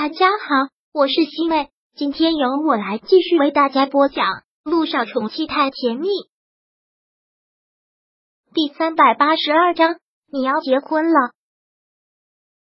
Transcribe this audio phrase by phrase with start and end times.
[0.00, 4.26] 大家好，我是西妹，今天由我来继续为大家播讲
[4.62, 6.06] 《路上宠妻太甜蜜》
[8.54, 9.96] 第三百八十二章。
[10.30, 11.32] 你要结婚了。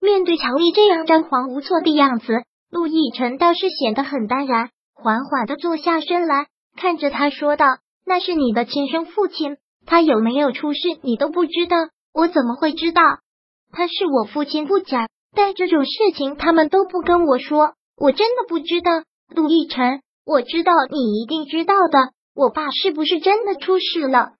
[0.00, 6.46] 面对乔丽这样张皇无措的样子，陆亦辰倒是显得很淡然，缓缓的坐下身来，
[6.77, 7.66] 看着他说道
[8.07, 9.57] ：“那是你的亲生父亲，
[9.87, 11.79] 他有没有出事你都不知道，
[12.14, 13.03] 我怎么会知道？
[13.73, 18.90] 他是我父亲不假。”但这种事情他们都不跟我说，我真的不知道。
[19.34, 24.32] 陆亦辰，我知道你一定知道的，我爸是不是真的出事了？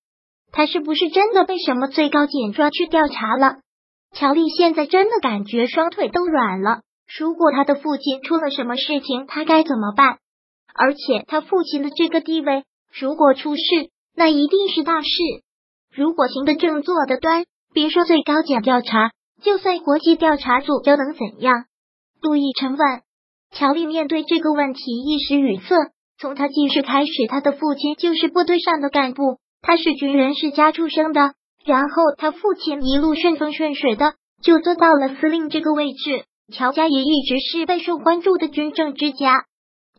[0.51, 3.57] 他是不是真的被什么最高检抓去调查了？
[4.15, 6.81] 乔丽现在真的感觉双腿都软了。
[7.19, 10.19] 如果他的父亲出了什么事情，他该怎么办？
[10.75, 12.65] 而且他父亲的这个地位，
[12.99, 13.63] 如果出事，
[14.15, 15.09] 那一定是大事。
[15.95, 17.45] 如果行得正，坐得端，
[17.75, 19.11] 别说最高检调查。
[19.43, 21.65] 就算国际调查组又能怎样？
[22.21, 23.03] 陆毅晨问。
[23.53, 25.75] 乔丽面对这个问题一时语塞。
[26.21, 31.35] 从他记事开始，他的父亲就是部队上的干部，他是军人世家出生的。
[31.65, 36.25] 然后他父亲一路顺风顺水的就做到了司令这个位置。
[36.53, 39.45] 乔家也一直是备受关注的军政之家。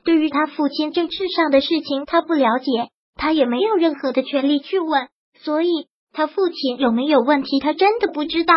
[0.04, 5.08] 对于他父亲政治上的事情，他不了解，他也没有任何的权利去问。
[5.42, 5.70] 所以，
[6.12, 8.54] 他父亲有没有问题，他真的不知道。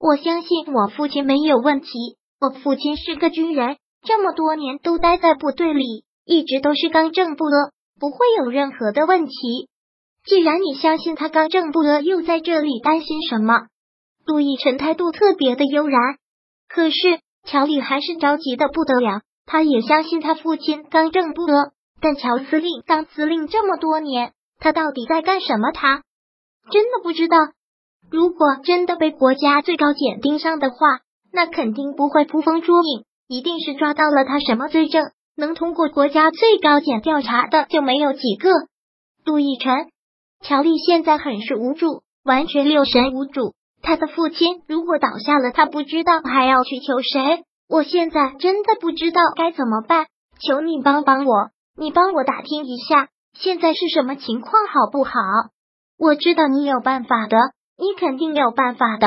[0.00, 1.88] 我相信我父亲没有问题。
[2.40, 7.70] 我父亲是个军人，这么多年都待在部队里，一直都是刚正不阿，
[8.00, 9.68] 不会有任何的问题。
[10.24, 13.66] 既然你相信他刚正不阿，又在这里担心什么？
[14.24, 16.00] 陆亦辰态度特别的悠然。
[16.66, 16.96] 可是
[17.44, 19.20] 乔里还是着急的不得了。
[19.44, 25.72] 他也相信他父亲刚正不阿，但乔司令当司令这么多年，他到底在干什么？
[25.72, 26.02] 他
[26.72, 27.36] 真的不知道。
[28.10, 30.76] 如果真的被国家最高检盯上的话，
[31.32, 38.50] 那肯定不会捕风捉影，一定是抓到了他什么罪证，能通过国家最高检调查的就没有几个。
[39.24, 39.90] 杜奕晨、
[40.42, 43.54] 乔丽现在很是无助，完全六神无主。
[43.80, 47.44] 他的父亲如果倒下了，他不知道还要去求谁。
[47.68, 50.06] 我现在真的不知道该怎么办，
[50.40, 55.12] 求你帮帮我，你帮我打听一下现在是什么情况，好不好？
[55.96, 57.36] 我知道你有办法的。
[57.80, 59.06] 你肯定有办法的。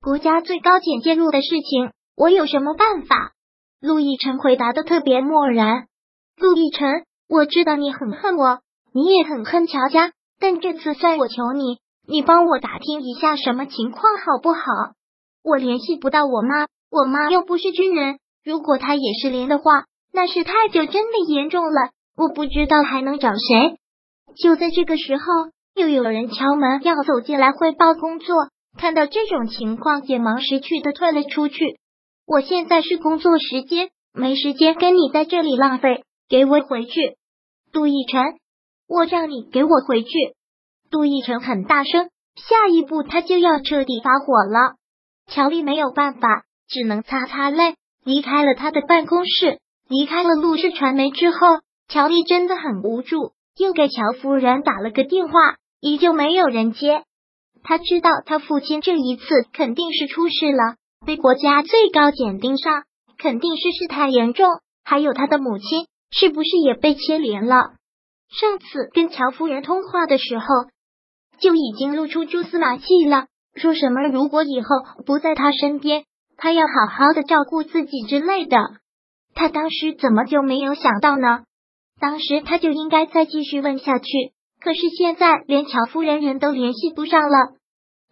[0.00, 3.32] 国家最高检介入的事情，我有什么办法？
[3.80, 5.88] 陆亦辰回答的特别漠然。
[6.36, 8.60] 陆亦辰，我知道你很恨我，
[8.94, 14.60] 你也很恨乔家，但这次算我求你，你帮我打听一下什么情况好不好？
[15.42, 21.90] 我联系不到我妈，我妈又不是军人，如果她也是连的话，那事态就真的严重了。
[22.16, 23.78] 我不知道还能找谁。
[24.36, 25.24] 就在这个时候。
[25.76, 28.34] 又有人敲门要走进来汇报工作，
[28.78, 31.78] 看到这种情况，也忙识趣的退了出去。
[32.26, 37.16] 我现在是工作时间，没时间跟你在这里浪费，给我回去。
[37.72, 38.38] 杜奕晨，
[38.88, 40.08] 我让你给我回去。
[40.90, 44.76] 杜奕晨很大声，下一步他就要彻底发火了。
[45.26, 49.58] 乔丽没有办法，只能擦擦泪，离开了他的办公室，
[49.90, 51.38] 离开了陆氏传媒之后，
[51.86, 55.32] 乔丽真的很无助，又给乔夫人打了个电话。
[55.86, 57.04] 依旧没有人接，
[57.62, 60.74] 他知道他父亲这一次肯定是出事了，
[61.06, 62.82] 被国家最高检盯上，
[63.18, 64.48] 肯定是事态严重。
[64.82, 67.74] 还有他的母亲是不是也被牵连了？
[68.28, 70.46] 上次跟乔夫人通话的时候，
[71.38, 76.02] 就已经露出蛛丝马迹了，说什么如果以后不在他身边，
[76.36, 78.58] 他要好好的照顾自己之类的。
[79.36, 81.44] 他当时怎么就没有想到呢？
[82.00, 84.32] 当时他就应该再继续问下去。
[84.60, 87.54] 可是现在连乔夫人人都联系不上了。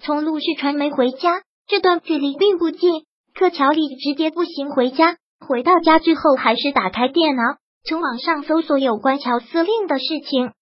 [0.03, 5.16] 从陆氏传媒回家这段距离并不近，可乔丽直接步行回家。
[5.47, 7.43] 回到家之后，还是打开电脑，
[7.84, 10.53] 从网上搜索有关乔司令的事情，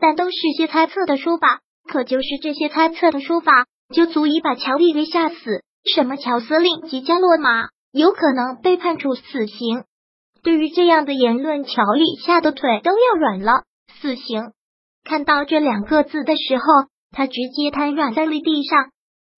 [0.00, 1.60] 但都是些猜测的说法。
[1.88, 3.52] 可就是这些猜测的说法，
[3.94, 5.62] 就足以把乔丽给吓死。
[5.94, 9.84] 什么乔司令即将落马，有可能被判处死刑？
[10.42, 13.62] 对于这样的言论，乔丽吓得腿都要软了。
[14.00, 14.52] 死刑。
[15.06, 16.64] 看到这两个字的时候，
[17.12, 18.90] 他直接瘫软在了地上。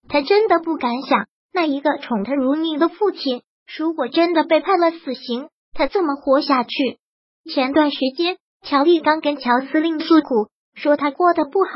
[0.08, 3.42] 他真的不敢想，那一个宠他如命的父亲，
[3.76, 6.98] 如果真的被判了死刑，他怎么活下去？
[7.52, 11.70] 前段时间，乔丽刚跟乔司令诉苦，说他过得不好，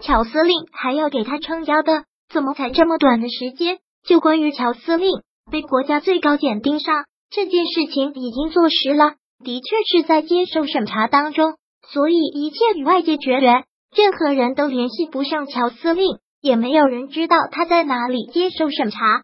[0.00, 2.04] 乔司令还要给他撑腰的。
[2.32, 9.16] 怎么才这么短的时间，就关于乔司令被国家最高检盯上这件事情已经坐实了？
[9.44, 11.56] 的确是在接受审查当中。
[11.88, 13.64] 所以一切与外界绝缘，
[13.94, 19.22] 任何人都联系不上乔司令，也没有人知道他在哪里接受审查。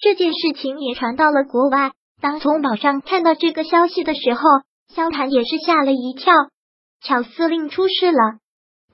[0.00, 4.42] 这件事情也传到了国外，当从网上看到这个消息的时候，
[4.94, 6.32] 萧谭也是吓了一跳。
[7.02, 8.38] 乔司令出事了，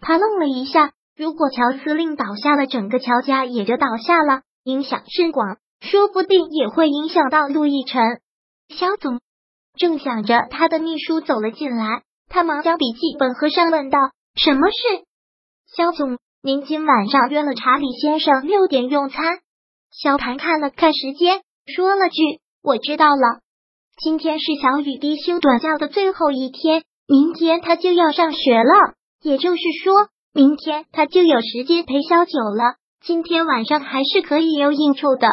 [0.01, 0.93] 他愣了一下。
[1.17, 8.03] 如果乔司令倒下了，整个乔家也就倒下了，影响甚广，说不定也会影响到陆亦辰。
[8.69, 9.21] 萧总
[9.79, 13.99] 正想着，他的秘书走了进来，他忙将笔记本合上，问道
[14.37, 15.05] ：“什么事？”
[15.75, 19.41] 肖总，您今晚上约了查理先生六点用餐。
[19.91, 22.23] 肖谭看了看时间，说了句
[22.63, 23.41] ：“我知道了。”
[23.99, 26.85] 今天是小雨滴休短假的最后一天。
[27.09, 32.75] 明天他就要上学了，也就是说，明天他就有时间陪肖九了。
[33.01, 35.29] 今天晚上还是可以有应酬的。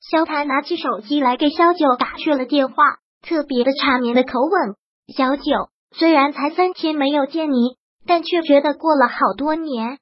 [0.00, 2.84] 肖谭拿起手机来给肖九打去了电话，
[3.22, 4.76] 特别的缠绵的口吻
[5.14, 5.42] ：“小九，
[5.92, 7.76] 虽然才三天没有见你，
[8.06, 9.98] 但却觉得过了好多年。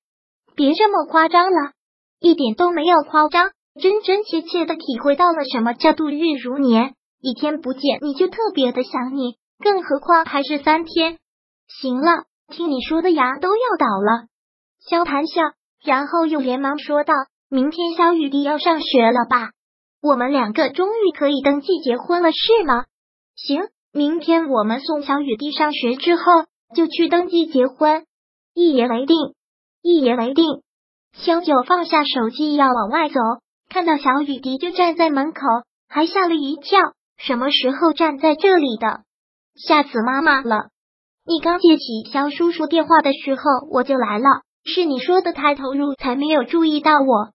[0.55, 1.73] 别这么夸张了，
[2.21, 3.51] 一点都没有夸张，
[3.81, 6.95] 真真切切的体会到了什么叫度日如年。
[7.21, 11.19] 一天不见你就特别的想你。”更何况还是三天。
[11.67, 14.29] 行了，听你说的牙都要倒了。
[14.89, 15.43] 萧谈笑，
[15.83, 17.13] 然后又连忙说道
[17.51, 19.51] ：“明天萧雨滴要上学了吧？
[20.01, 22.85] 我们两个终于可以登记结婚了，是吗？”
[23.35, 23.63] 行，
[23.93, 26.23] 明天我们送小雨滴上学之后
[26.75, 28.05] 就去登记结婚。
[28.55, 29.17] 一言为定，
[29.83, 30.63] 一言为定。
[31.15, 33.19] 萧九放下手机要往外走，
[33.71, 35.41] 看到小雨滴就站在门口，
[35.89, 36.79] 还吓了一跳。
[37.17, 39.01] 什么时候站在这里的？
[39.57, 40.69] 吓死妈妈了！
[41.27, 43.43] 你刚接起肖叔叔电话的时候，
[43.73, 44.43] 我就来了。
[44.65, 47.31] 是你说的太投入，才没有注意到我。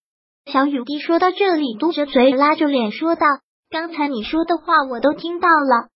[0.51, 3.25] 小雨滴说到这里，嘟着嘴，拉着脸说道
[3.69, 5.89] ：“刚才你说的话我都听到了。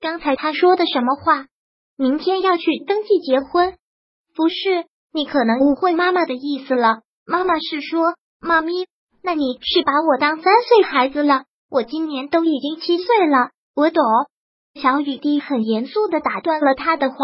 [0.00, 1.46] 刚才他说的什么话？
[1.96, 3.74] 明天要去登记结婚？
[4.34, 7.00] 不是，你可能误会妈妈的意思了。
[7.26, 8.86] 妈妈是说，妈咪，
[9.22, 11.44] 那你是把我当三岁孩子了？
[11.70, 14.02] 我今年都已经七岁了，我懂。”
[14.80, 17.16] 小雨滴很严肃的打断了他的话：“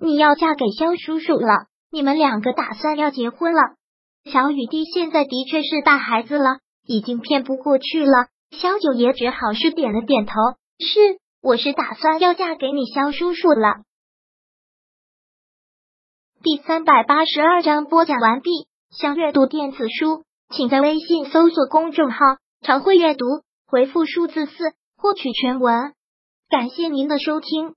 [0.00, 3.60] 你要嫁给肖叔叔了，你们两个打算要结婚了。”
[4.30, 8.26] 小雨滴现在的确是大孩子了，已经骗不过去了。
[8.50, 10.32] 肖九爷只好是点了点头
[10.84, 13.82] ：“是，我是打算要嫁给你肖叔叔了。”
[16.42, 18.50] 第三百八十二章播讲完毕。
[18.90, 22.18] 想阅读电子书，请在微信搜索公众号
[22.60, 23.24] “常会阅读”，
[23.66, 24.52] 回复数字四
[24.98, 25.94] 获取全文。
[26.50, 27.74] 感谢您的收听。